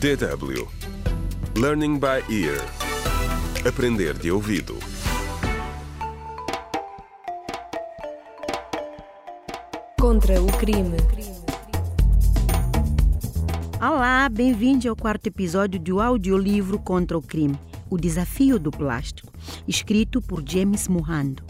DW 0.00 0.68
Learning 1.56 1.98
by 1.98 2.22
Ear 2.28 2.60
Aprender 3.66 4.12
de 4.14 4.30
ouvido 4.30 4.76
Contra 9.98 10.42
o 10.42 10.46
crime. 10.58 10.96
Olá, 13.80 14.28
bem-vindo 14.28 14.88
ao 14.88 14.96
quarto 14.96 15.28
episódio 15.28 15.80
do 15.80 16.00
audiolivro 16.00 16.78
Contra 16.78 17.16
o 17.16 17.22
Crime, 17.22 17.58
O 17.88 17.96
Desafio 17.96 18.58
do 18.58 18.70
Plástico, 18.70 19.32
escrito 19.66 20.20
por 20.20 20.42
James 20.46 20.88
Mohando. 20.88 21.42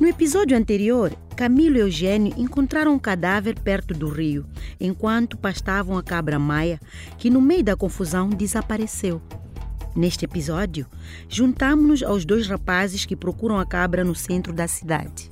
No 0.00 0.08
episódio 0.08 0.56
anterior, 0.56 1.12
Camilo 1.36 1.76
e 1.76 1.80
Eugênio 1.80 2.34
encontraram 2.36 2.94
um 2.94 2.98
cadáver 2.98 3.58
perto 3.60 3.94
do 3.94 4.08
rio, 4.08 4.44
enquanto 4.80 5.36
pastavam 5.36 5.96
a 5.96 6.02
cabra 6.02 6.38
Maia, 6.38 6.80
que 7.18 7.30
no 7.30 7.40
meio 7.40 7.64
da 7.64 7.76
confusão 7.76 8.28
desapareceu. 8.28 9.20
Neste 9.94 10.24
episódio, 10.24 10.86
juntamos-nos 11.28 12.02
aos 12.02 12.24
dois 12.24 12.46
rapazes 12.46 13.04
que 13.04 13.14
procuram 13.14 13.58
a 13.58 13.66
cabra 13.66 14.02
no 14.02 14.14
centro 14.14 14.52
da 14.52 14.66
cidade. 14.66 15.30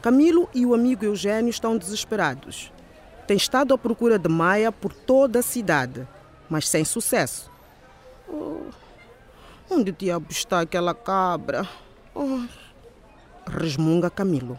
Camilo 0.00 0.50
e 0.54 0.66
o 0.66 0.74
amigo 0.74 1.04
Eugênio 1.04 1.48
estão 1.48 1.78
desesperados. 1.78 2.70
Têm 3.26 3.38
estado 3.38 3.72
à 3.72 3.78
procura 3.78 4.18
de 4.18 4.28
Maia 4.28 4.70
por 4.70 4.92
toda 4.92 5.38
a 5.38 5.42
cidade, 5.42 6.06
mas 6.48 6.68
sem 6.68 6.84
sucesso. 6.84 7.50
Oh, 8.28 8.66
onde 9.70 9.92
diabo 9.92 10.26
está 10.30 10.60
aquela 10.60 10.94
cabra? 10.94 11.66
Oh, 12.14 12.40
resmunga 13.46 14.08
Camilo. 14.08 14.58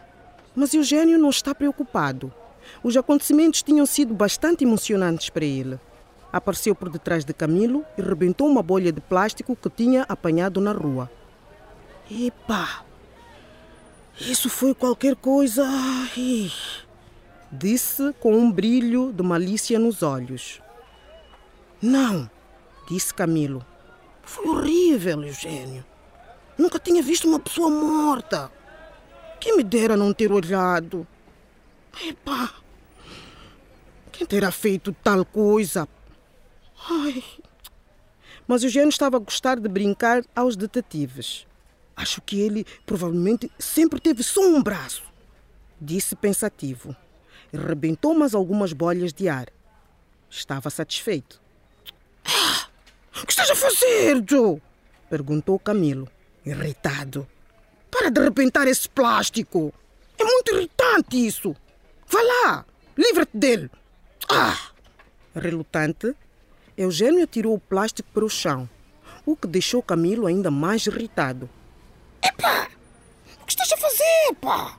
Mas 0.54 0.74
Eugênio 0.74 1.18
não 1.18 1.30
está 1.30 1.54
preocupado. 1.54 2.32
Os 2.82 2.96
acontecimentos 2.96 3.62
tinham 3.62 3.86
sido 3.86 4.14
bastante 4.14 4.64
emocionantes 4.64 5.30
para 5.30 5.44
ele. 5.44 5.78
Apareceu 6.32 6.74
por 6.74 6.90
detrás 6.90 7.24
de 7.24 7.32
Camilo 7.32 7.84
e 7.96 8.02
rebentou 8.02 8.46
uma 8.46 8.62
bolha 8.62 8.92
de 8.92 9.00
plástico 9.00 9.56
que 9.56 9.70
tinha 9.70 10.04
apanhado 10.08 10.60
na 10.60 10.72
rua. 10.72 11.10
Epa! 12.10 12.84
Isso 14.20 14.48
foi 14.48 14.74
qualquer 14.74 15.16
coisa. 15.16 15.64
Ai, 15.66 16.50
disse 17.50 18.14
com 18.20 18.34
um 18.36 18.50
brilho 18.50 19.12
de 19.12 19.22
malícia 19.22 19.78
nos 19.78 20.02
olhos. 20.02 20.60
Não, 21.80 22.28
disse 22.88 23.12
Camilo. 23.12 23.64
Foi 24.22 24.46
horrível, 24.48 25.22
Eugênio. 25.22 25.84
Nunca 26.58 26.78
tinha 26.78 27.02
visto 27.02 27.28
uma 27.28 27.38
pessoa 27.38 27.70
morta. 27.70 28.50
Quem 29.40 29.56
me 29.56 29.62
dera 29.62 29.96
não 29.96 30.12
ter 30.12 30.32
olhado. 30.32 31.06
Epá, 32.02 32.54
quem 34.16 34.26
terá 34.26 34.50
feito 34.50 34.96
tal 35.04 35.26
coisa? 35.26 35.86
Ai. 36.88 37.22
Mas 38.48 38.62
Eugênio 38.62 38.88
estava 38.88 39.18
a 39.18 39.20
gostar 39.20 39.60
de 39.60 39.68
brincar 39.68 40.24
aos 40.34 40.56
detetives. 40.56 41.46
Acho 41.94 42.22
que 42.22 42.40
ele 42.40 42.64
provavelmente 42.86 43.50
sempre 43.58 44.00
teve 44.00 44.22
só 44.22 44.40
um 44.40 44.62
braço, 44.62 45.02
disse 45.78 46.16
pensativo. 46.16 46.96
Rebentou 47.52 48.14
mais 48.14 48.34
algumas 48.34 48.72
bolhas 48.72 49.12
de 49.12 49.28
ar. 49.28 49.48
Estava 50.30 50.70
satisfeito. 50.70 51.40
Ah, 52.24 52.68
o 53.22 53.26
que 53.26 53.32
estás 53.32 53.50
a 53.50 53.54
fazer, 53.54 54.24
Joe? 54.26 54.62
perguntou 55.10 55.58
Camilo, 55.58 56.08
irritado. 56.46 57.28
Para 57.90 58.10
de 58.10 58.20
arrebentar 58.20 58.66
esse 58.68 58.88
plástico. 58.88 59.74
É 60.18 60.24
muito 60.24 60.54
irritante 60.54 61.26
isso. 61.26 61.54
Vá 62.06 62.22
lá, 62.22 62.64
livra-te 62.96 63.36
dele. 63.36 63.70
Ah! 64.30 64.70
Relutante, 65.34 66.14
Eugênio 66.76 67.24
atirou 67.24 67.54
o 67.54 67.60
plástico 67.60 68.08
para 68.12 68.24
o 68.24 68.30
chão, 68.30 68.68
o 69.26 69.36
que 69.36 69.46
deixou 69.46 69.82
Camilo 69.82 70.26
ainda 70.26 70.50
mais 70.50 70.86
irritado. 70.86 71.50
Epá! 72.22 72.68
O 73.42 73.44
que 73.44 73.52
estás 73.52 73.72
a 73.72 73.76
fazer, 73.76 74.34
pá? 74.40 74.78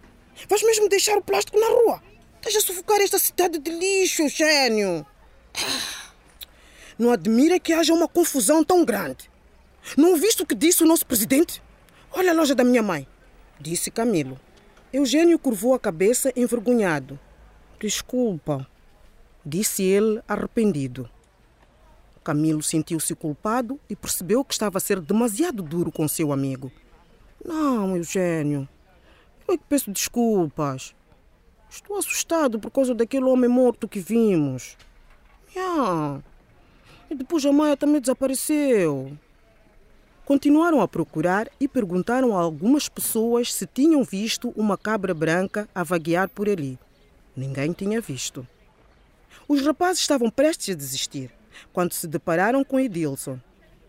Vais 0.50 0.64
mesmo 0.64 0.90
deixar 0.90 1.18
o 1.18 1.22
plástico 1.22 1.60
na 1.60 1.68
rua? 1.68 2.02
Estás 2.38 2.56
a 2.56 2.62
sufocar 2.62 3.02
esta 3.02 3.20
cidade 3.20 3.60
de 3.60 3.70
lixo, 3.72 4.28
gênio. 4.30 5.06
Não 6.98 7.12
admira 7.12 7.60
que 7.60 7.74
haja 7.74 7.94
uma 7.94 8.08
confusão 8.08 8.64
tão 8.64 8.84
grande. 8.84 9.30
Não 9.96 10.12
ouviste 10.12 10.44
o 10.44 10.46
que 10.46 10.56
disse 10.56 10.84
o 10.84 10.88
nosso 10.88 11.06
presidente? 11.06 11.62
Olha 12.12 12.32
a 12.32 12.34
loja 12.34 12.56
da 12.56 12.64
minha 12.64 12.82
mãe, 12.82 13.08
disse 13.60 13.92
Camilo. 13.92 14.40
Eugênio 14.92 15.38
curvou 15.38 15.74
a 15.74 15.80
cabeça 15.80 16.34
envergonhado. 16.36 17.20
Desculpa, 17.80 18.68
disse 19.46 19.84
ele 19.84 20.22
arrependido. 20.28 21.10
Camilo 22.24 22.62
sentiu-se 22.62 23.16
culpado 23.16 23.80
e 23.90 23.96
percebeu 23.96 24.44
que 24.44 24.54
estava 24.54 24.80
a 24.80 24.82
ser 24.82 25.00
demasiado 25.00 25.64
duro 25.64 25.92
com 25.92 26.08
seu 26.08 26.34
amigo. 26.34 26.72
Não, 27.46 27.96
Eugênio. 27.96 28.68
Eu 29.48 29.54
é 29.54 29.58
que 29.58 29.64
peço 29.70 29.92
desculpas. 29.92 30.94
Estou 31.70 31.98
assustado 31.98 32.60
por 32.60 32.72
causa 32.72 32.94
daquele 32.94 33.26
homem 33.26 33.50
morto 33.50 33.88
que 33.88 34.00
vimos. 34.00 34.76
Yeah. 35.56 36.22
E 37.10 37.16
depois 37.16 37.46
a 37.46 37.52
Maia 37.54 37.78
também 37.78 38.02
desapareceu. 38.02 39.18
Continuaram 40.28 40.82
a 40.82 40.90
procurar 40.90 41.48
e 41.58 41.70
perguntaram 41.70 42.38
a 42.38 42.42
algumas 42.42 42.90
pessoas 42.90 43.54
se 43.54 43.66
tinham 43.66 44.04
visto 44.04 44.54
uma 44.58 44.78
cabra 44.78 45.14
branca 45.14 45.70
a 45.74 45.84
vaguear 45.86 46.28
por 46.28 46.50
ali. 46.50 46.78
Ninguém 47.34 47.72
tinha 47.72 48.02
visto. 48.02 48.46
Os 49.48 49.62
rapazes 49.62 50.02
estavam 50.02 50.30
prestes 50.30 50.76
a 50.76 50.78
desistir 50.78 51.32
quando 51.72 51.94
se 51.94 52.06
depararam 52.10 52.62
com 52.66 52.78
Edilson. 52.78 53.40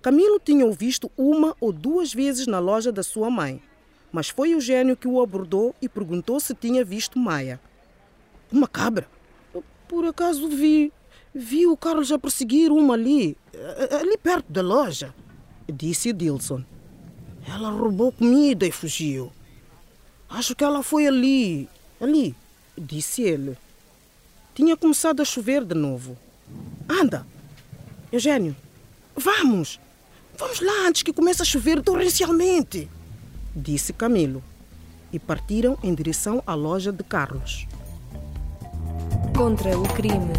Camilo 0.01 0.39
tinha 0.39 0.65
o 0.65 0.73
visto 0.73 1.11
uma 1.19 1.57
ou 1.61 1.73
duas 1.73 2.15
vezes 2.15 2.47
na 2.47 2.61
loja 2.61 2.93
da 2.93 3.03
sua 3.03 3.29
mãe, 3.29 3.61
mas 4.13 4.29
foi 4.29 4.53
Eugênio 4.53 4.97
que 4.97 5.09
o 5.09 5.21
abordou 5.21 5.75
e 5.83 5.89
perguntou 5.89 6.39
se 6.39 6.55
tinha 6.55 6.85
visto 6.85 7.19
Maia. 7.19 7.61
Uma 8.53 8.69
cabra? 8.69 9.09
Por 9.89 10.05
acaso 10.05 10.47
vi. 10.47 10.93
Vi 11.35 11.67
o 11.67 11.77
Carlos 11.77 12.13
a 12.13 12.19
perseguir 12.19 12.71
uma 12.71 12.95
ali, 12.95 13.37
ali 14.01 14.17
perto 14.17 14.53
da 14.53 14.63
loja, 14.63 15.13
disse 15.73 16.11
Edilson. 16.11 16.65
Ela 17.47 17.71
roubou 17.71 18.13
comida 18.13 18.67
e 18.67 18.73
fugiu. 18.73 19.33
Acho 20.29 20.55
que 20.55 20.65
ela 20.65 20.83
foi 20.83 21.07
ali, 21.07 21.69
ali, 22.01 22.35
disse 22.77 23.23
ele. 23.23 23.57
Tinha 24.55 24.77
começado 24.77 25.23
a 25.23 25.25
chover 25.25 25.65
de 25.65 25.75
novo. 25.75 26.17
Anda, 26.89 27.27
Eugênio, 28.13 28.55
vamos! 29.17 29.81
Vamos 30.39 30.61
lá 30.61 30.87
antes 30.87 31.03
que 31.03 31.13
comece 31.13 31.43
a 31.43 31.45
chover 31.45 31.83
torrencialmente, 31.83 32.89
disse 33.57 33.93
Camilo. 33.93 34.43
E 35.13 35.19
partiram 35.19 35.77
em 35.83 35.93
direção 35.93 36.43
à 36.47 36.55
loja 36.55 36.93
de 36.93 37.03
Carlos. 37.03 37.67
Contra 39.37 39.77
o 39.77 39.83
crime. 39.95 40.33